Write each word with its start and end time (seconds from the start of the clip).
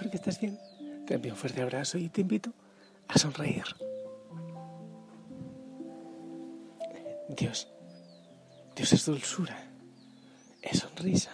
espero 0.00 0.10
que 0.12 0.16
estés 0.16 0.40
bien. 0.40 0.58
Te 1.06 1.14
envío 1.14 1.32
un 1.32 1.38
fuerte 1.38 1.60
abrazo 1.60 1.98
y 1.98 2.08
te 2.08 2.22
invito 2.22 2.54
a 3.06 3.18
sonreír. 3.18 3.64
Dios, 7.28 7.68
Dios 8.74 8.92
es 8.94 9.04
dulzura, 9.04 9.70
es 10.62 10.78
sonrisa, 10.78 11.32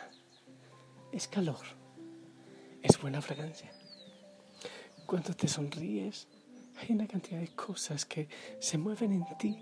es 1.13 1.29
calor, 1.29 1.65
es 2.83 3.01
buena 3.01 3.23
fragancia. 3.23 3.71
Cuando 5.07 5.33
te 5.33 5.47
sonríes, 5.47 6.27
hay 6.77 6.93
una 6.93 7.07
cantidad 7.07 7.39
de 7.39 7.55
cosas 7.55 8.05
que 8.05 8.29
se 8.59 8.79
mueven 8.79 9.13
en 9.13 9.39
ti 9.39 9.57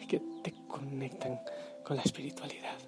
y 0.00 0.06
que 0.06 0.22
te 0.42 0.54
conectan 0.66 1.40
con 1.84 1.98
la 1.98 2.02
espiritualidad. 2.02 2.78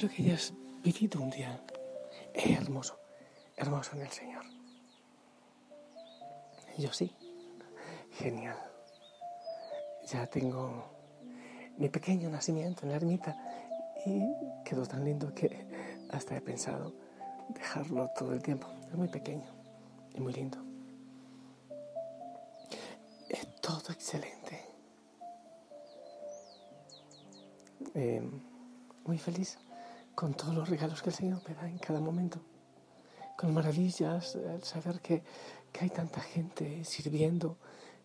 Espero 0.00 0.16
que 0.16 0.22
hayas 0.22 0.54
vivido 0.82 1.20
un 1.20 1.28
día 1.28 1.62
hermoso, 2.32 2.98
hermoso 3.54 3.96
en 3.96 4.00
el 4.00 4.08
Señor. 4.08 4.46
Yo 6.78 6.90
sí, 6.90 7.14
genial. 8.12 8.56
Ya 10.06 10.26
tengo 10.26 10.86
mi 11.76 11.90
pequeño 11.90 12.30
nacimiento 12.30 12.84
en 12.84 12.92
la 12.92 12.96
ermita 12.96 13.36
y 14.06 14.22
quedó 14.64 14.86
tan 14.86 15.04
lindo 15.04 15.34
que 15.34 15.66
hasta 16.10 16.34
he 16.34 16.40
pensado 16.40 16.94
dejarlo 17.50 18.08
todo 18.18 18.32
el 18.32 18.42
tiempo. 18.42 18.68
Es 18.88 18.94
muy 18.94 19.08
pequeño 19.08 19.52
y 20.14 20.20
muy 20.22 20.32
lindo. 20.32 20.56
Es 23.28 23.54
todo 23.60 23.92
excelente. 23.92 24.64
Eh, 27.94 28.22
muy 29.04 29.18
feliz 29.18 29.58
con 30.20 30.34
todos 30.34 30.54
los 30.54 30.68
regalos 30.68 31.00
que 31.00 31.08
el 31.08 31.14
Señor 31.14 31.40
me 31.48 31.54
da 31.54 31.66
en 31.66 31.78
cada 31.78 31.98
momento. 31.98 32.42
Con 33.38 33.54
maravillas, 33.54 34.34
el 34.34 34.62
saber 34.62 35.00
que, 35.00 35.22
que 35.72 35.84
hay 35.84 35.88
tanta 35.88 36.20
gente 36.20 36.84
sirviendo 36.84 37.56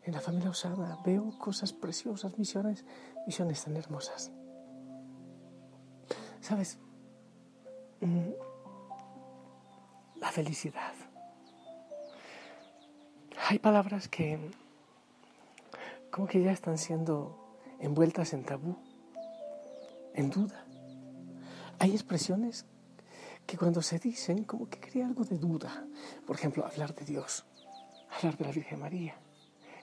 en 0.01 0.13
la 0.13 0.21
familia 0.21 0.49
Osana. 0.49 0.97
Veo 1.03 1.37
cosas 1.37 1.73
preciosas, 1.73 2.37
misiones, 2.37 2.85
misiones 3.27 3.65
tan 3.65 3.75
hermosas. 3.75 4.31
¿Sabes? 6.39 6.77
Mm, 7.99 8.29
la 10.15 10.31
felicidad. 10.31 10.93
Hay 13.49 13.59
palabras 13.59 14.07
que 14.07 14.39
como 16.11 16.27
que 16.27 16.41
ya 16.41 16.53
están 16.53 16.77
siendo 16.77 17.57
envueltas 17.81 18.31
en 18.31 18.45
tabú, 18.45 18.77
en 20.13 20.29
duda. 20.29 20.64
Hay 21.79 21.91
expresiones 21.91 22.65
que 23.45 23.57
cuando 23.57 23.81
se 23.81 23.99
dicen 23.99 24.43
como 24.43 24.69
que 24.69 24.79
crea 24.79 25.07
algo 25.07 25.23
de 25.23 25.37
duda. 25.37 25.85
Por 26.25 26.35
ejemplo, 26.35 26.65
hablar 26.65 26.95
de 26.95 27.05
Dios, 27.05 27.45
hablar 28.17 28.37
de 28.37 28.45
la 28.45 28.51
Virgen 28.51 28.79
María, 28.79 29.15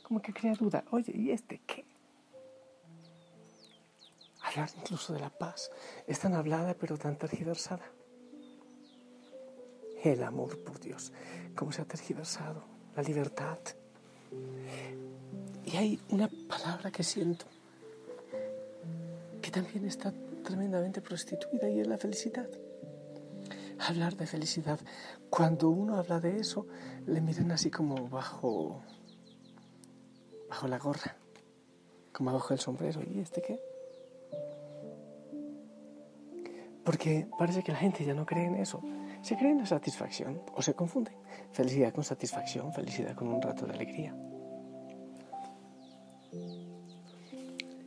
como 0.03 0.21
que 0.21 0.33
crea 0.33 0.55
duda. 0.55 0.85
Oye, 0.91 1.13
¿y 1.15 1.31
este 1.31 1.61
qué? 1.67 1.85
Hablar 4.43 4.71
incluso 4.77 5.13
de 5.13 5.21
la 5.21 5.31
paz. 5.31 5.71
Es 6.07 6.19
tan 6.19 6.35
hablada 6.35 6.75
pero 6.75 6.99
tan 6.99 7.17
tergiversada. 7.17 7.85
El 10.03 10.23
amor 10.25 10.59
por 10.65 10.81
Dios, 10.81 11.13
cómo 11.55 11.71
se 11.71 11.83
ha 11.83 11.85
tergiversado. 11.85 12.65
La 12.97 13.03
libertad. 13.03 13.59
Y 15.65 15.77
hay 15.77 16.01
una 16.11 16.29
palabra 16.49 16.91
que 16.91 17.05
siento 17.05 17.47
que 19.41 19.51
también 19.51 19.87
está 19.87 20.13
tremendamente 20.43 21.01
prostituida 21.01 21.69
y 21.69 21.81
es 21.81 21.87
la 21.87 21.99
felicidad. 21.99 22.49
Hablar 23.79 24.17
de 24.17 24.27
felicidad. 24.27 24.79
Cuando 25.31 25.71
uno 25.71 25.97
habla 25.97 26.21
de 26.21 26.39
eso, 26.39 26.67
le 27.07 27.21
miran 27.21 27.51
así 27.51 27.71
como 27.71 28.09
bajo, 28.09 28.83
bajo 30.49 30.69
la 30.69 30.79
gorra, 30.79 31.17
como 32.13 32.33
bajo 32.33 32.53
el 32.53 32.61
sombrero. 32.61 33.01
¿Y 33.03 33.21
este 33.21 33.43
qué? 33.43 33.61
Porque 36.85 37.29
parece 37.39 37.63
que 37.63 37.73
la 37.73 37.79
gente 37.79 38.05
ya 38.05 38.15
no 38.15 38.27
cree 38.27 38.47
en 38.47 38.57
eso. 38.57 38.83
Se 39.23 39.37
cree 39.37 39.53
en 39.53 39.59
la 39.59 39.67
satisfacción 39.67 40.43
o 40.55 40.63
se 40.63 40.75
confunde. 40.75 41.13
Felicidad 41.53 41.93
con 41.95 42.03
satisfacción, 42.03 42.73
felicidad 42.73 43.15
con 43.15 43.29
un 43.29 43.41
rato 43.41 43.67
de 43.67 43.73
alegría. 43.73 44.17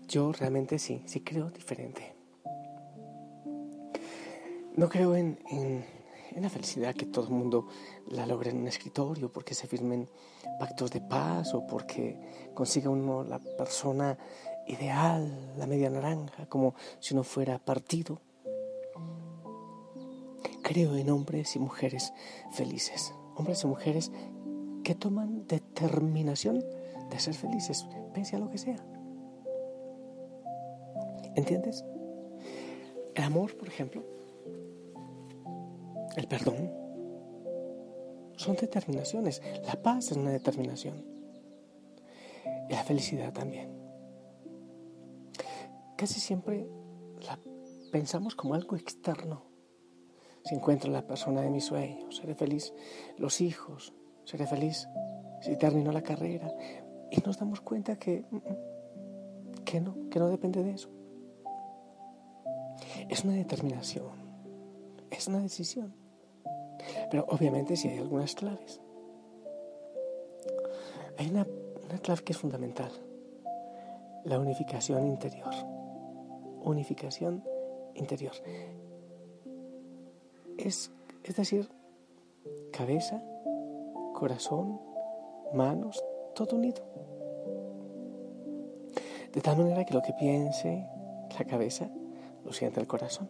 Yo 0.07 0.31
realmente 0.31 0.79
sí, 0.79 1.03
sí 1.05 1.21
creo 1.21 1.49
diferente. 1.49 2.14
No 4.77 4.89
creo 4.89 5.15
en, 5.15 5.37
la 6.35 6.49
felicidad 6.49 6.93
que 6.93 7.05
todo 7.05 7.27
el 7.27 7.31
mundo 7.31 7.67
la 8.09 8.25
logre 8.25 8.49
en 8.49 8.57
un 8.57 8.67
escritorio, 8.67 9.31
porque 9.31 9.53
se 9.53 9.67
firmen 9.67 10.09
pactos 10.59 10.91
de 10.91 10.99
paz 10.99 11.53
o 11.53 11.65
porque 11.65 12.49
consiga 12.53 12.89
uno 12.89 13.23
la 13.23 13.39
persona 13.39 14.17
ideal, 14.67 15.53
la 15.57 15.65
media 15.65 15.89
naranja, 15.89 16.47
como 16.47 16.75
si 16.99 17.13
uno 17.13 17.23
fuera 17.23 17.57
partido. 17.57 18.19
Creo 20.61 20.97
en 20.97 21.09
hombres 21.09 21.55
y 21.55 21.59
mujeres 21.59 22.11
felices, 22.51 23.13
hombres 23.35 23.63
y 23.63 23.67
mujeres 23.67 24.11
que 24.83 24.93
toman 24.93 25.47
determinación 25.47 26.61
de 27.09 27.19
ser 27.19 27.33
felices, 27.33 27.87
pese 28.13 28.35
a 28.35 28.39
lo 28.39 28.49
que 28.49 28.57
sea. 28.57 28.85
¿Entiendes? 31.35 31.85
El 33.13 33.23
amor, 33.23 33.55
por 33.55 33.69
ejemplo, 33.69 34.14
el 36.15 36.27
perdón. 36.27 36.71
Son 38.37 38.55
determinaciones. 38.55 39.41
La 39.65 39.81
paz 39.81 40.11
es 40.11 40.17
una 40.17 40.31
determinación. 40.31 41.05
Y 42.69 42.73
la 42.73 42.83
felicidad 42.83 43.33
también. 43.33 43.69
Casi 45.95 46.19
siempre 46.19 46.67
la 47.21 47.39
pensamos 47.91 48.35
como 48.35 48.53
algo 48.53 48.75
externo. 48.75 49.43
Si 50.43 50.53
encuentro 50.53 50.91
la 50.91 51.07
persona 51.07 51.41
de 51.41 51.49
mis 51.49 51.65
sueños, 51.65 52.17
seré 52.17 52.35
feliz. 52.35 52.73
Los 53.17 53.41
hijos, 53.41 53.93
seré 54.25 54.45
feliz. 54.45 54.87
Si 55.41 55.57
termino 55.57 55.91
la 55.91 56.01
carrera. 56.01 56.53
Y 57.11 57.21
nos 57.21 57.39
damos 57.39 57.61
cuenta 57.61 57.97
que, 57.97 58.25
mm, 58.29 59.63
que 59.63 59.79
no, 59.79 60.09
que 60.09 60.19
no 60.19 60.27
depende 60.27 60.63
de 60.63 60.71
eso. 60.71 60.89
Es 63.09 63.23
una 63.23 63.33
determinación. 63.33 64.11
Es 65.09 65.27
una 65.27 65.39
decisión. 65.39 66.04
Pero 67.09 67.25
obviamente 67.29 67.75
sí 67.75 67.87
hay 67.87 67.99
algunas 67.99 68.35
claves. 68.35 68.81
Hay 71.17 71.29
una, 71.29 71.45
clave 72.01 72.23
que 72.23 72.33
es 72.33 72.37
fundamental. 72.37 72.91
La 74.23 74.39
unificación 74.39 75.05
interior. 75.05 75.53
Unificación 76.63 77.43
interior. 77.93 78.33
Es, 80.57 80.91
es 81.23 81.35
decir, 81.35 81.69
cabeza, 82.71 83.21
corazón, 84.13 84.81
manos, 85.53 86.03
todo 86.33 86.55
unido. 86.55 86.83
De 89.31 89.41
tal 89.41 89.57
manera 89.57 89.85
que 89.85 89.93
lo 89.93 90.01
que 90.01 90.13
piense 90.13 90.87
la 91.37 91.45
cabeza 91.45 91.89
lo 92.43 92.53
siente 92.53 92.79
el 92.79 92.87
corazón 92.87 93.29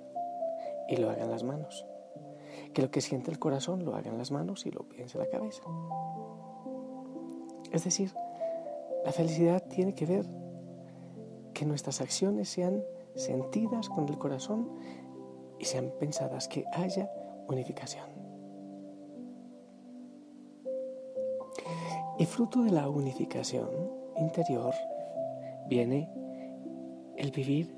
y 0.87 0.97
lo 0.97 1.09
hagan 1.09 1.31
las 1.31 1.43
manos 1.43 1.85
que 2.75 2.81
lo 2.81 2.91
que 2.91 2.99
siente 2.99 3.31
el 3.31 3.39
corazón 3.39 3.85
lo 3.85 3.95
haga 3.95 4.11
en 4.11 4.17
las 4.17 4.31
manos 4.31 4.65
y 4.65 4.71
lo 4.71 4.83
piense 4.83 5.17
en 5.17 5.23
la 5.23 5.29
cabeza. 5.29 5.63
Es 7.71 7.85
decir, 7.85 8.13
la 9.05 9.13
felicidad 9.13 9.63
tiene 9.69 9.95
que 9.95 10.05
ver 10.05 10.25
que 11.53 11.65
nuestras 11.65 12.01
acciones 12.01 12.49
sean 12.49 12.83
sentidas 13.15 13.87
con 13.87 14.09
el 14.09 14.17
corazón 14.17 14.69
y 15.57 15.63
sean 15.63 15.93
pensadas, 15.97 16.49
que 16.49 16.65
haya 16.73 17.09
unificación. 17.47 18.09
Y 22.19 22.25
fruto 22.25 22.61
de 22.61 22.71
la 22.71 22.89
unificación 22.89 23.69
interior 24.17 24.73
viene 25.69 26.11
el 27.15 27.31
vivir 27.31 27.73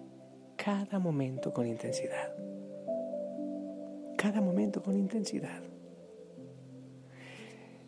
cada 0.56 0.98
momento 0.98 1.54
con 1.54 1.68
intensidad 1.68 2.47
cada 4.28 4.42
momento 4.42 4.84
con 4.84 4.98
intensidad, 4.98 5.62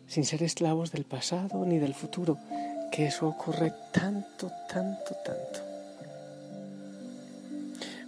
sin 0.06 0.24
ser 0.24 0.42
esclavos 0.42 0.90
del 0.90 1.04
pasado 1.04 1.66
ni 1.66 1.78
del 1.78 1.92
futuro, 1.92 2.38
que 2.90 3.04
eso 3.08 3.28
ocurre 3.28 3.74
tanto, 3.92 4.50
tanto, 4.66 5.14
tanto. 5.22 5.60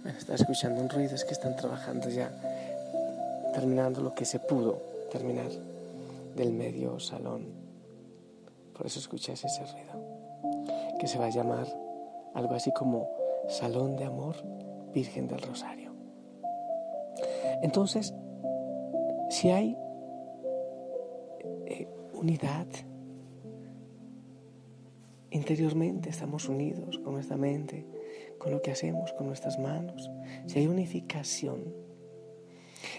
Bueno, 0.01 0.17
está 0.17 0.33
escuchando 0.33 0.81
un 0.81 0.89
ruido, 0.89 1.13
es 1.13 1.25
que 1.25 1.33
están 1.33 1.55
trabajando 1.55 2.09
ya, 2.09 2.31
terminando 3.53 4.01
lo 4.01 4.15
que 4.15 4.25
se 4.25 4.39
pudo 4.39 4.81
terminar 5.11 5.51
del 6.35 6.53
medio 6.53 6.99
salón. 6.99 7.45
Por 8.75 8.87
eso 8.87 8.97
escuchas 8.97 9.43
ese 9.43 9.61
ruido, 9.61 10.97
que 10.99 11.05
se 11.05 11.19
va 11.19 11.27
a 11.27 11.29
llamar 11.29 11.67
algo 12.33 12.55
así 12.55 12.71
como 12.71 13.07
Salón 13.47 13.95
de 13.95 14.05
Amor 14.05 14.37
Virgen 14.91 15.27
del 15.27 15.39
Rosario. 15.39 15.91
Entonces, 17.61 18.15
si 19.33 19.49
hay 19.49 19.75
eh, 21.65 21.87
unidad, 22.13 22.67
interiormente 25.31 26.11
estamos 26.11 26.47
unidos 26.47 26.99
con 26.99 27.13
nuestra 27.13 27.35
mente, 27.35 27.87
con 28.37 28.51
lo 28.51 28.61
que 28.61 28.69
hacemos, 28.69 29.11
con 29.13 29.25
nuestras 29.25 29.57
manos, 29.57 30.11
si 30.45 30.59
hay 30.59 30.67
unificación, 30.67 31.73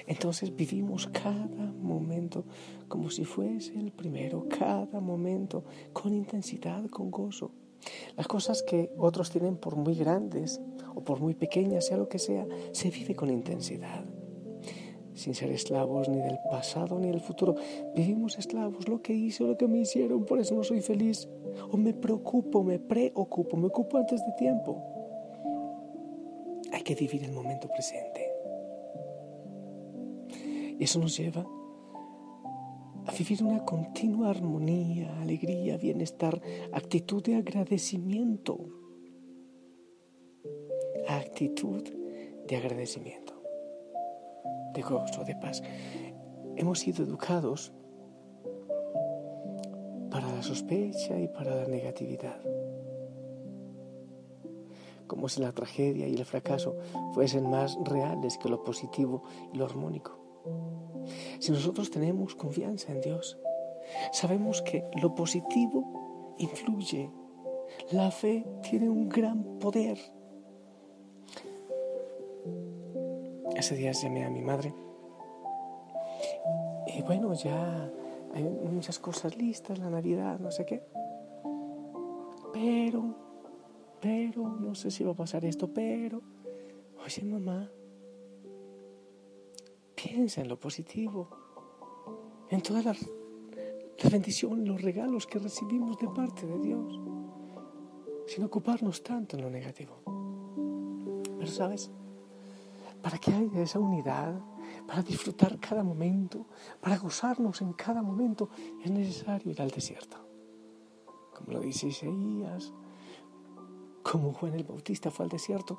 entonces 0.08 0.56
vivimos 0.56 1.06
cada 1.06 1.72
momento 1.80 2.44
como 2.88 3.10
si 3.10 3.24
fuese 3.24 3.78
el 3.78 3.92
primero, 3.92 4.48
cada 4.48 5.00
momento 5.00 5.64
con 5.92 6.12
intensidad, 6.14 6.84
con 6.90 7.12
gozo. 7.12 7.52
Las 8.16 8.26
cosas 8.26 8.64
que 8.64 8.90
otros 8.98 9.30
tienen 9.30 9.56
por 9.56 9.76
muy 9.76 9.94
grandes 9.94 10.60
o 10.96 11.04
por 11.04 11.20
muy 11.20 11.34
pequeñas, 11.34 11.86
sea 11.86 11.96
lo 11.96 12.08
que 12.08 12.18
sea, 12.18 12.44
se 12.72 12.90
vive 12.90 13.14
con 13.14 13.30
intensidad. 13.30 14.04
Sin 15.14 15.34
ser 15.34 15.50
esclavos 15.50 16.08
ni 16.08 16.18
del 16.18 16.38
pasado 16.50 16.98
ni 16.98 17.08
del 17.08 17.20
futuro. 17.20 17.54
Vivimos 17.94 18.38
esclavos, 18.38 18.88
lo 18.88 19.00
que 19.00 19.14
hice, 19.14 19.44
lo 19.44 19.56
que 19.56 19.68
me 19.68 19.78
hicieron, 19.78 20.24
por 20.24 20.40
eso 20.40 20.54
no 20.54 20.64
soy 20.64 20.80
feliz. 20.80 21.28
O 21.70 21.76
me 21.76 21.94
preocupo, 21.94 22.62
me 22.64 22.78
preocupo, 22.78 23.56
me 23.56 23.68
ocupo 23.68 23.98
antes 23.98 24.20
de 24.24 24.32
tiempo. 24.32 24.82
Hay 26.72 26.82
que 26.82 26.94
vivir 26.94 27.24
el 27.24 27.32
momento 27.32 27.68
presente. 27.68 28.30
Y 30.78 30.82
eso 30.82 30.98
nos 30.98 31.16
lleva 31.16 31.46
a 33.06 33.12
vivir 33.12 33.42
una 33.42 33.64
continua 33.64 34.30
armonía, 34.30 35.20
alegría, 35.20 35.76
bienestar, 35.76 36.40
actitud 36.72 37.22
de 37.22 37.36
agradecimiento. 37.36 38.58
Actitud 41.06 41.82
de 42.48 42.56
agradecimiento, 42.56 43.23
de 44.74 44.82
gozo, 44.82 45.24
de 45.24 45.34
paz. 45.36 45.62
Hemos 46.56 46.80
sido 46.80 47.04
educados 47.04 47.72
para 50.10 50.30
la 50.30 50.42
sospecha 50.42 51.18
y 51.18 51.28
para 51.28 51.54
la 51.54 51.66
negatividad. 51.66 52.38
Como 55.06 55.28
si 55.28 55.40
la 55.40 55.52
tragedia 55.52 56.06
y 56.06 56.14
el 56.14 56.24
fracaso 56.24 56.76
fuesen 57.12 57.48
más 57.50 57.76
reales 57.84 58.38
que 58.38 58.48
lo 58.48 58.62
positivo 58.62 59.22
y 59.52 59.58
lo 59.58 59.64
armónico. 59.64 60.18
Si 61.38 61.52
nosotros 61.52 61.90
tenemos 61.90 62.34
confianza 62.34 62.92
en 62.92 63.00
Dios, 63.00 63.38
sabemos 64.12 64.62
que 64.62 64.84
lo 65.00 65.14
positivo 65.14 66.34
influye. 66.38 67.10
La 67.90 68.10
fe 68.10 68.46
tiene 68.62 68.88
un 68.88 69.08
gran 69.08 69.58
poder. 69.58 69.98
Ese 73.64 73.76
día 73.76 73.92
llamé 73.92 74.26
a 74.26 74.28
mi 74.28 74.42
madre 74.42 74.74
y 76.86 77.00
bueno, 77.00 77.32
ya 77.32 77.90
hay 78.34 78.44
muchas 78.44 78.98
cosas 78.98 79.38
listas, 79.38 79.78
la 79.78 79.88
Navidad, 79.88 80.38
no 80.38 80.50
sé 80.50 80.66
qué. 80.66 80.82
Pero, 82.52 83.16
pero, 84.02 84.46
no 84.50 84.74
sé 84.74 84.90
si 84.90 85.02
va 85.02 85.12
a 85.12 85.16
pasar 85.16 85.46
esto, 85.46 85.72
pero, 85.72 86.20
oye 87.02 87.24
mamá, 87.24 87.70
Piensa 89.94 90.42
en 90.42 90.48
lo 90.48 90.60
positivo, 90.60 91.30
en 92.50 92.60
toda 92.60 92.82
la, 92.82 92.94
bendición, 94.10 94.66
los 94.66 94.82
regalos 94.82 95.26
que 95.26 95.38
recibimos 95.38 95.96
de 95.96 96.08
parte 96.08 96.44
de 96.46 96.58
Dios, 96.58 97.00
sin 98.26 98.44
ocuparnos 98.44 99.02
tanto 99.02 99.38
en 99.38 99.42
lo 99.42 99.48
negativo. 99.48 100.02
Pero 101.38 101.50
sabes, 101.50 101.90
para 103.04 103.18
que 103.18 103.30
haya 103.30 103.60
esa 103.60 103.78
unidad, 103.78 104.32
para 104.86 105.02
disfrutar 105.02 105.60
cada 105.60 105.84
momento, 105.84 106.46
para 106.80 106.96
gozarnos 106.96 107.60
en 107.60 107.74
cada 107.74 108.00
momento, 108.00 108.48
es 108.82 108.90
necesario 108.90 109.52
ir 109.52 109.60
al 109.60 109.70
desierto. 109.70 110.16
Como 111.36 111.52
lo 111.52 111.60
dice 111.60 111.88
Isaías, 111.88 112.72
como 114.02 114.32
Juan 114.32 114.54
el 114.54 114.64
Bautista 114.64 115.10
fue 115.10 115.26
al 115.26 115.30
desierto 115.30 115.78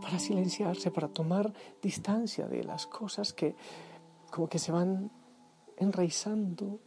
para 0.00 0.18
silenciarse, 0.18 0.90
para 0.90 1.08
tomar 1.08 1.52
distancia 1.82 2.46
de 2.46 2.64
las 2.64 2.86
cosas 2.86 3.34
que 3.34 3.54
como 4.30 4.48
que 4.48 4.58
se 4.58 4.72
van 4.72 5.10
enraizando 5.76 6.80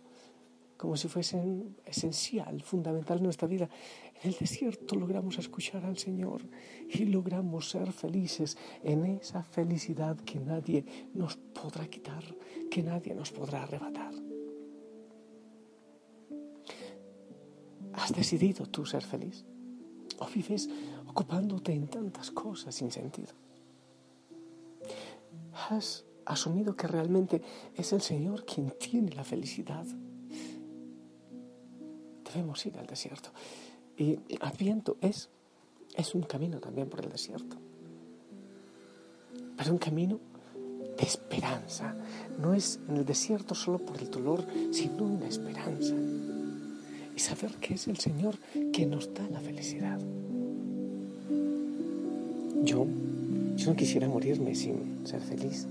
como 0.76 0.98
si 0.98 1.08
fuesen 1.08 1.78
esencial, 1.86 2.64
fundamental 2.64 3.18
en 3.18 3.26
nuestra 3.26 3.48
vida. 3.48 3.70
En 4.24 4.32
el 4.32 4.38
desierto 4.38 4.96
logramos 4.96 5.38
escuchar 5.38 5.86
al 5.86 5.98
Señor 5.98 6.42
y 6.90 7.06
logramos 7.06 7.70
ser 7.70 7.92
felices 7.92 8.58
en 8.84 9.06
esa 9.06 9.44
felicidad 9.44 10.18
que 10.18 10.40
nadie 10.40 10.86
nos 11.14 11.38
podrá 11.38 11.88
quitar, 11.88 12.24
que 12.72 12.82
nadie 12.82 13.14
nos 13.14 13.32
podrá 13.32 13.64
arrebatar. 13.64 14.14
¿Has 17.94 18.14
decidido 18.14 18.66
tú 18.66 18.86
ser 18.86 19.04
feliz? 19.04 19.46
¿O 20.20 20.28
vives 20.28 20.68
ocupándote 21.08 21.74
en 21.74 21.88
tantas 21.88 22.32
cosas 22.32 22.74
sin 22.74 22.92
sentido? 22.92 23.34
¿Has 25.70 26.06
asumido 26.26 26.76
que 26.76 26.88
realmente 26.88 27.42
es 27.76 27.94
el 27.94 28.02
Señor 28.02 28.46
quien 28.46 28.72
tiene 28.80 29.12
la 29.14 29.24
felicidad? 29.24 29.86
Debemos 32.24 32.66
ir 32.66 32.78
al 32.78 32.86
desierto. 32.86 33.32
Y 33.98 34.20
Adviento 34.42 34.98
es, 35.02 35.30
es 35.96 36.14
un 36.14 36.22
camino 36.22 36.60
también 36.60 36.90
por 36.90 37.04
el 37.04 37.12
desierto. 37.12 37.58
Pero 39.58 39.72
un 39.72 39.80
camino 39.80 40.20
de 40.98 41.04
esperanza. 41.04 41.96
No 42.40 42.54
es 42.54 42.80
en 42.88 42.98
el 42.98 43.06
desierto 43.06 43.56
solo 43.56 43.80
por 43.80 44.00
el 44.00 44.10
dolor, 44.10 44.46
sino 44.72 45.08
en 45.08 45.20
la 45.20 45.28
esperanza 45.28 45.96
y 47.18 47.20
saber 47.20 47.52
que 47.56 47.74
es 47.74 47.88
el 47.88 47.98
Señor 47.98 48.36
quien 48.72 48.92
nos 48.92 49.12
da 49.12 49.28
la 49.30 49.40
felicidad. 49.40 50.00
Yo, 52.64 52.86
yo 53.56 53.72
no 53.72 53.76
quisiera 53.76 54.08
morirme 54.08 54.54
sin 54.54 55.06
ser 55.06 55.22
feliz. 55.22 55.66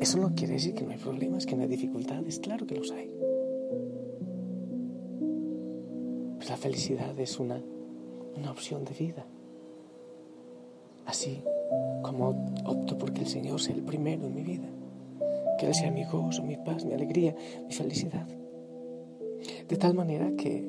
Eso 0.00 0.16
no 0.16 0.34
quiere 0.34 0.54
decir 0.54 0.74
que 0.74 0.82
no 0.82 0.92
hay 0.92 0.98
problemas, 0.98 1.44
que 1.44 1.54
no 1.56 1.62
hay 1.62 1.68
dificultades, 1.68 2.38
claro 2.38 2.66
que 2.66 2.76
los 2.76 2.90
hay. 2.90 3.10
La 6.48 6.56
felicidad 6.56 7.18
es 7.18 7.38
una, 7.38 7.60
una 8.36 8.50
opción 8.50 8.84
de 8.84 8.94
vida. 8.94 9.26
Así 11.04 11.42
como 12.02 12.52
opto 12.64 12.96
porque 12.96 13.22
el 13.22 13.26
Señor 13.26 13.60
sea 13.60 13.74
el 13.74 13.82
primero 13.82 14.26
en 14.26 14.34
mi 14.34 14.42
vida, 14.42 14.68
que 15.58 15.66
Él 15.66 15.74
sea 15.74 15.90
mi 15.90 16.04
gozo, 16.04 16.42
mi 16.42 16.56
paz, 16.56 16.84
mi 16.84 16.94
alegría, 16.94 17.34
mi 17.66 17.72
felicidad. 17.72 18.26
De 19.68 19.76
tal 19.76 19.94
manera 19.94 20.32
que 20.36 20.66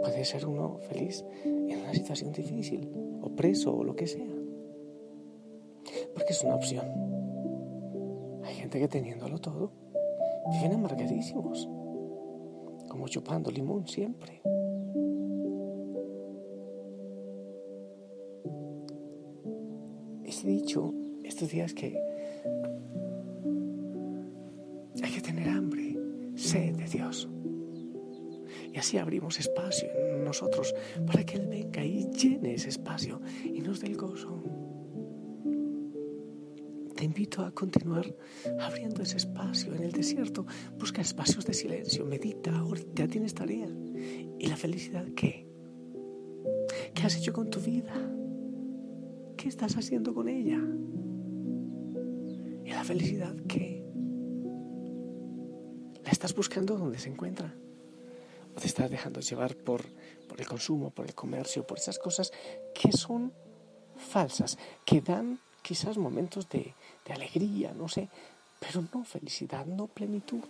puede 0.00 0.24
ser 0.24 0.46
uno 0.46 0.78
feliz 0.88 1.24
en 1.44 1.80
una 1.80 1.92
situación 1.92 2.32
difícil, 2.32 2.88
o 3.22 3.30
preso, 3.30 3.74
o 3.76 3.84
lo 3.84 3.94
que 3.94 4.06
sea. 4.06 4.26
Porque 6.14 6.32
es 6.32 6.42
una 6.42 6.56
opción. 6.56 6.86
Hay 8.44 8.54
gente 8.54 8.80
que 8.80 8.88
teniéndolo 8.88 9.38
todo, 9.38 9.70
viven 10.50 10.72
amargadísimos, 10.72 11.68
como 12.88 13.06
chupando 13.08 13.50
limón 13.50 13.86
siempre. 13.86 14.42
Estos 21.42 21.56
días 21.56 21.74
que 21.74 22.00
hay 25.02 25.10
que 25.10 25.20
tener 25.20 25.48
hambre, 25.48 25.98
sed 26.36 26.76
de 26.76 26.84
Dios. 26.84 27.28
Y 28.72 28.78
así 28.78 28.96
abrimos 28.96 29.40
espacio 29.40 29.88
en 29.92 30.22
nosotros 30.22 30.72
para 31.04 31.24
que 31.24 31.38
Él 31.38 31.48
venga 31.48 31.84
y 31.84 32.08
llene 32.10 32.54
ese 32.54 32.68
espacio 32.68 33.20
y 33.44 33.60
nos 33.60 33.80
dé 33.80 33.88
el 33.88 33.96
gozo. 33.96 34.40
Te 36.94 37.04
invito 37.04 37.44
a 37.44 37.50
continuar 37.50 38.14
abriendo 38.60 39.02
ese 39.02 39.16
espacio 39.16 39.74
en 39.74 39.82
el 39.82 39.90
desierto. 39.90 40.46
Busca 40.78 41.00
espacios 41.00 41.44
de 41.44 41.54
silencio, 41.54 42.06
medita, 42.06 42.52
ya 42.94 43.08
tienes 43.08 43.34
tarea. 43.34 43.68
¿Y 44.38 44.46
la 44.46 44.56
felicidad 44.56 45.06
qué? 45.16 45.48
¿Qué 46.94 47.02
has 47.02 47.16
hecho 47.16 47.32
con 47.32 47.50
tu 47.50 47.58
vida? 47.58 47.94
¿Qué 49.36 49.48
estás 49.48 49.76
haciendo 49.76 50.14
con 50.14 50.28
ella? 50.28 50.62
¿Y 52.82 52.84
la 52.84 52.88
felicidad 52.88 53.34
qué? 53.48 53.80
¿La 56.02 56.10
estás 56.10 56.34
buscando 56.34 56.76
donde 56.76 56.98
se 56.98 57.08
encuentra? 57.08 57.54
o 58.56 58.60
te 58.60 58.66
estás 58.66 58.90
dejando 58.90 59.20
llevar 59.20 59.54
por, 59.54 59.82
por 60.28 60.40
el 60.40 60.46
consumo, 60.46 60.90
por 60.90 61.06
el 61.06 61.14
comercio, 61.14 61.66
por 61.66 61.78
esas 61.78 61.98
cosas 61.98 62.32
que 62.74 62.92
son 62.92 63.32
falsas, 63.96 64.58
que 64.84 65.00
dan 65.00 65.38
quizás 65.62 65.96
momentos 65.96 66.48
de, 66.48 66.74
de 67.06 67.12
alegría, 67.12 67.72
no 67.72 67.88
sé, 67.88 68.08
pero 68.58 68.84
no 68.92 69.04
felicidad, 69.04 69.64
no 69.64 69.86
plenitud. 69.86 70.48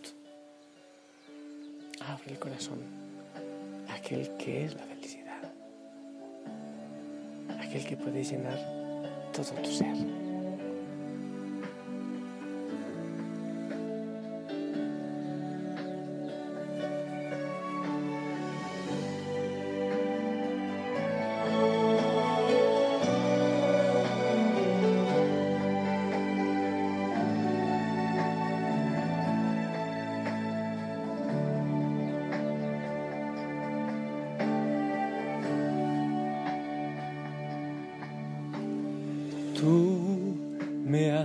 Abre 2.01 2.33
el 2.33 2.39
corazón 2.39 2.81
aquel 3.89 4.37
que 4.39 4.65
es 4.65 4.75
la 4.75 4.85
felicidad, 4.85 5.53
aquel 7.61 7.85
que 7.87 7.97
puede 7.97 8.25
llenar 8.25 8.59
todo 9.33 9.53
tu 9.63 9.71
ser. 9.71 10.22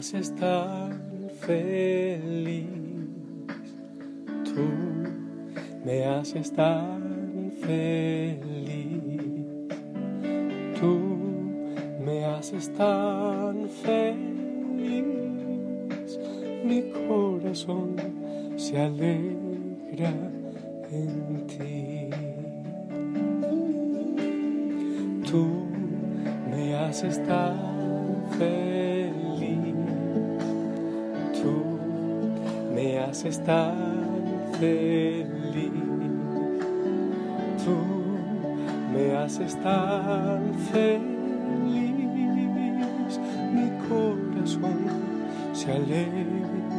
Haces 0.08 0.34
tan 0.36 1.30
feliz, 1.42 2.66
tú 4.46 4.66
me 5.84 6.06
haces 6.06 6.50
tan 6.54 7.52
feliz, 7.62 9.02
tú 10.80 10.98
me 12.06 12.24
haces 12.24 12.74
tan 12.76 13.68
feliz, 13.84 15.04
mi 16.64 16.84
corazón 17.06 17.98
se 18.56 18.80
alegra 18.80 20.14
en 20.90 21.48
ti. 21.48 22.10
Tú 25.30 25.66
me 26.50 26.76
haces 26.76 27.22
tan 27.26 28.24
feliz. 28.40 28.77
Haces 33.10 33.44
tan 33.44 33.74
feliz. 34.60 35.72
Tú 37.64 37.76
me 38.94 39.16
haces 39.16 39.56
tan 39.62 40.54
feliz. 40.72 41.08
Mi 43.54 43.70
corazón 43.88 44.80
se 45.54 45.72
alegra 45.72 46.77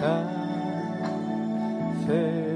tan 0.00 0.26
feliz. 2.06 2.52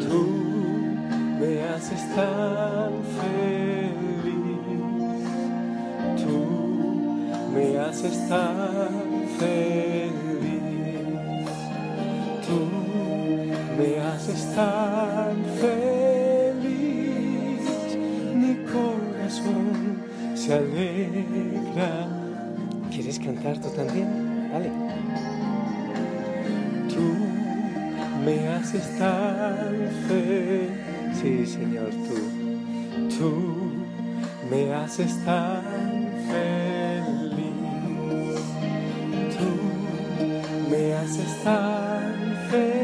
Tú 0.00 0.20
me 1.40 1.50
haces 1.64 2.02
tan 2.14 2.92
feliz. 3.18 4.52
Tú 6.22 6.38
me 7.54 7.64
haces 7.78 8.16
tan 8.28 8.71
cantar 23.22 23.56
tú 23.58 23.68
también? 23.70 24.08
Vale. 24.52 24.70
Tú 26.88 27.14
me 28.24 28.48
haces 28.48 28.98
tan 28.98 29.88
feliz. 30.08 30.70
Sí, 31.20 31.46
Señor, 31.46 31.90
tú. 31.90 33.16
Tú 33.16 33.32
me 34.50 34.74
haces 34.74 35.16
tan 35.24 35.62
feliz. 36.28 37.62
Tú 39.36 40.70
me 40.70 40.94
haces 40.94 41.44
tan 41.44 42.34
feliz. 42.50 42.82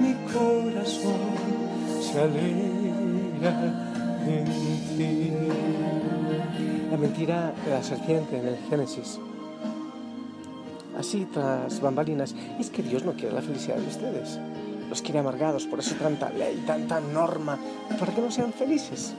Mi 0.00 0.14
corazón 0.32 1.30
se 2.00 2.20
alegra 2.20 3.83
La 6.94 7.00
mentira 7.00 7.52
de 7.64 7.72
la 7.72 7.82
serpiente 7.82 8.38
en 8.38 8.46
el 8.46 8.56
Génesis. 8.70 9.18
Así 10.96 11.24
tras 11.24 11.80
bambalinas, 11.80 12.36
es 12.60 12.70
que 12.70 12.84
Dios 12.84 13.04
no 13.04 13.14
quiere 13.14 13.34
la 13.34 13.42
felicidad 13.42 13.78
de 13.78 13.88
ustedes. 13.88 14.38
Los 14.88 15.02
quiere 15.02 15.18
amargados, 15.18 15.66
por 15.66 15.80
eso 15.80 15.96
tanta 15.96 16.30
ley, 16.30 16.62
tanta 16.64 17.00
norma, 17.00 17.58
para 17.98 18.14
que 18.14 18.20
no 18.20 18.30
sean 18.30 18.52
felices. 18.52 19.12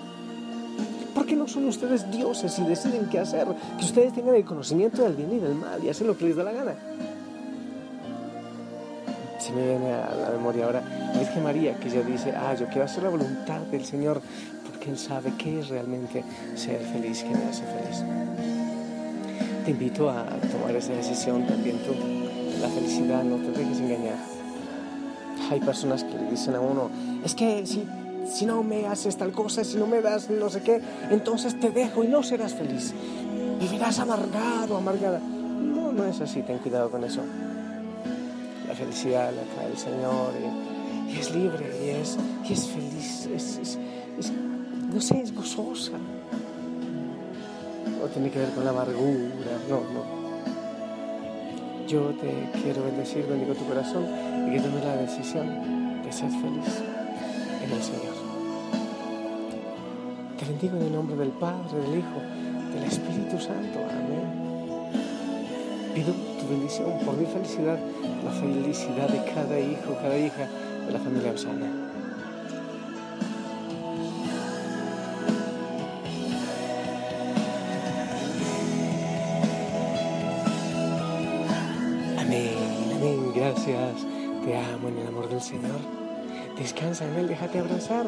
¿Por 1.13 1.25
qué 1.25 1.35
no 1.35 1.49
son 1.49 1.65
ustedes 1.65 2.09
dioses 2.09 2.57
y 2.59 2.63
deciden 2.63 3.09
qué 3.09 3.19
hacer? 3.19 3.45
Que 3.77 3.83
ustedes 3.83 4.13
tengan 4.13 4.35
el 4.35 4.45
conocimiento 4.45 5.01
del 5.01 5.17
bien 5.17 5.33
y 5.33 5.39
del 5.39 5.55
mal 5.55 5.83
y 5.83 5.89
hacen 5.89 6.07
lo 6.07 6.17
que 6.17 6.27
les 6.27 6.37
da 6.37 6.45
la 6.45 6.53
gana. 6.53 6.75
Se 9.37 9.51
me 9.51 9.67
viene 9.67 9.91
a 9.91 10.15
la 10.15 10.29
memoria 10.29 10.63
ahora 10.63 10.81
Virgen 11.13 11.43
María, 11.43 11.77
que 11.77 11.89
ella 11.89 12.03
dice, 12.03 12.31
ah, 12.31 12.55
yo 12.57 12.67
quiero 12.67 12.85
hacer 12.85 13.03
la 13.03 13.09
voluntad 13.09 13.59
del 13.63 13.83
Señor, 13.83 14.21
porque 14.85 14.91
Él 14.91 14.97
sabe 14.97 15.33
qué 15.37 15.59
es 15.59 15.69
realmente 15.69 16.23
ser 16.55 16.79
feliz, 16.79 17.23
qué 17.23 17.29
me 17.29 17.45
hace 17.45 17.63
feliz. 17.63 18.03
Te 19.63 19.71
invito 19.71 20.09
a 20.09 20.25
tomar 20.51 20.75
esa 20.75 20.93
decisión 20.93 21.45
también 21.47 21.77
tú. 21.79 21.93
La 22.61 22.69
felicidad 22.69 23.23
no 23.23 23.37
te 23.37 23.57
dejes 23.57 23.79
engañar. 23.79 24.17
Hay 25.49 25.59
personas 25.59 26.03
que 26.03 26.13
le 26.15 26.29
dicen 26.29 26.55
a 26.55 26.59
uno, 26.59 26.89
es 27.23 27.33
que 27.35 27.65
si, 27.65 27.83
si 28.27 28.45
no 28.45 28.63
me 28.63 28.85
haces 28.87 29.17
tal 29.17 29.31
cosa, 29.31 29.63
si 29.63 29.77
no 29.77 29.87
me 29.87 30.01
das 30.01 30.29
no 30.29 30.49
sé 30.49 30.61
qué, 30.61 30.81
entonces 31.09 31.59
te 31.59 31.71
dejo 31.71 32.03
y 32.03 32.07
no 32.07 32.21
serás 32.23 32.53
feliz. 32.53 32.93
Vivirás 33.59 33.99
amargado, 33.99 34.77
amargada. 34.77 35.19
No, 35.19 35.91
no 35.91 36.05
es 36.05 36.21
así, 36.21 36.41
ten 36.41 36.59
cuidado 36.59 36.91
con 36.91 37.03
eso. 37.03 37.21
La 38.67 38.75
felicidad 38.75 39.31
la 39.33 39.41
trae 39.55 39.71
el 39.71 39.77
Señor 39.77 40.33
y, 41.09 41.19
es 41.19 41.33
libre 41.33 41.65
y 41.83 41.89
es, 41.89 42.17
y 42.47 42.53
es 42.53 42.67
feliz, 42.67 43.29
es, 43.33 43.69
no 44.95 45.01
sé, 45.01 45.21
es 45.21 45.35
gozosa. 45.35 45.97
No 47.99 48.07
tiene 48.07 48.31
que 48.31 48.39
ver 48.39 48.49
con 48.51 48.63
la 48.63 48.69
amargura, 48.71 49.59
no, 49.69 49.81
no. 49.93 50.15
Yo 51.85 52.13
te 52.21 52.31
quiero 52.61 52.85
bendecir, 52.85 53.25
bendigo 53.27 53.53
tu 53.55 53.65
corazón 53.65 54.05
y 54.47 54.53
que 54.53 54.61
tomes 54.61 54.85
la 54.85 54.95
decisión 54.95 56.01
de 56.01 56.11
ser 56.13 56.29
feliz 56.29 56.81
en 57.61 57.71
el 57.71 57.83
Señor. 57.83 58.15
Te 60.39 60.45
bendigo 60.45 60.77
en 60.77 60.83
el 60.83 60.93
nombre 60.93 61.17
del 61.17 61.31
Padre, 61.31 61.77
del 61.77 61.99
Hijo, 61.99 62.21
del 62.73 62.83
Espíritu 62.85 63.37
Santo. 63.37 63.79
Amén. 63.89 64.45
Pido 65.93 66.13
tu 66.39 66.47
bendición 66.49 66.97
por 67.05 67.17
mi 67.17 67.25
felicidad, 67.25 67.79
la 68.23 68.31
felicidad 68.31 69.09
de 69.09 69.33
cada 69.33 69.59
hijo, 69.59 69.93
cada 70.01 70.17
hija 70.17 70.47
de 70.87 70.93
la 70.93 70.99
familia 70.99 71.31
Osana. 71.33 71.84
Señor. 85.45 85.79
Descansa 86.57 87.05
en 87.05 87.15
Él, 87.17 87.27
déjate 87.27 87.59
abrazar 87.59 88.07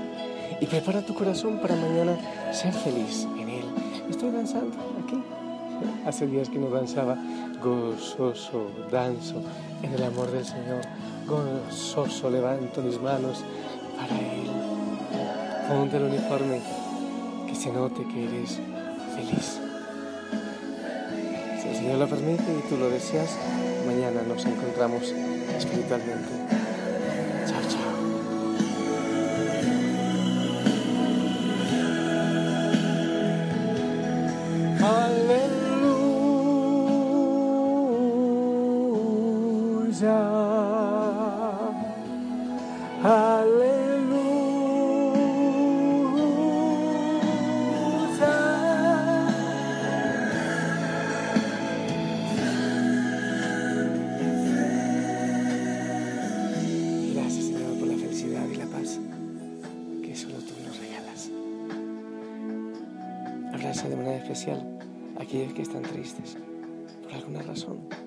y 0.60 0.65
prepara 0.65 1.06
tu 1.06 1.13
corazón 1.13 1.60
para 1.60 1.75
mañana 1.75 2.17
ser 2.51 2.74
feliz 2.74 3.27
en 3.38 3.50
Él. 3.50 3.65
Estoy 4.10 4.32
danzando 4.32 4.75
aquí. 5.03 5.22
Hace 6.08 6.25
días 6.25 6.50
que 6.50 6.58
no 6.58 6.70
danzaba. 6.70 7.15
Gozoso, 7.62 8.72
danzo 8.91 9.44
en 9.84 9.94
el 9.94 10.03
amor 10.03 10.32
del 10.32 10.46
Señor. 10.46 10.82
Gozoso, 11.27 12.32
levanto 12.32 12.82
mis 12.82 13.00
manos 13.00 13.44
para 13.98 14.20
Él. 14.20 14.50
Ponte 15.70 15.98
el 15.98 16.03
uniforme, 16.03 16.62
que 17.48 17.53
se 17.53 17.72
note 17.72 18.03
que 18.08 18.24
eres 18.24 18.60
feliz. 19.15 19.60
Si 21.62 21.67
el 21.67 21.75
Señor 21.75 22.00
lo 22.00 22.08
permite 22.08 22.44
y 22.44 22.67
tú 22.67 22.77
lo 22.77 22.89
deseas, 22.89 23.38
mañana 23.86 24.24
nos 24.27 24.44
encontramos 24.44 25.13
espiritualmente. 25.56 26.57
Gracias, 57.13 57.46
Señor, 57.46 57.80
por 57.80 57.88
la 57.88 57.98
felicidad 57.98 58.46
y 58.54 58.56
la 58.56 58.66
paz 58.68 59.00
que 60.04 60.16
solo 60.16 60.36
tú 60.38 60.54
nos 60.63 60.77
regalas. 60.80 61.32
Abraza 63.51 63.89
de 63.89 63.96
manera 63.96 64.18
especial 64.18 64.63
a 65.18 65.24
aquellos 65.24 65.54
que 65.54 65.63
están 65.63 65.82
tristes 65.82 66.38
por 67.01 67.13
alguna 67.13 67.42
razón 67.42 68.07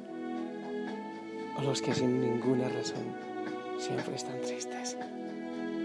los 1.62 1.82
que 1.82 1.94
sin 1.94 2.20
ninguna 2.20 2.68
razón 2.68 3.04
siempre 3.78 4.14
están 4.14 4.40
tristes. 4.40 4.96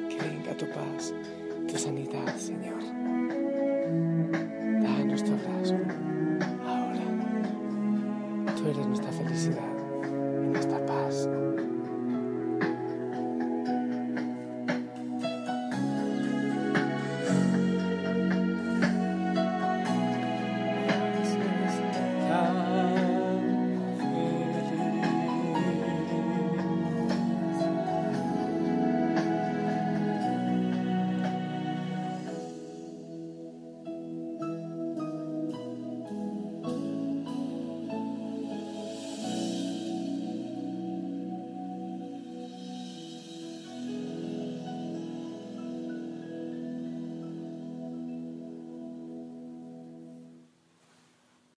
Que 0.10 0.18
venga 0.28 0.56
tu 0.56 0.68
paz, 0.70 1.14
tu 1.68 1.78
sanidad, 1.78 2.36
Señor. 2.38 3.15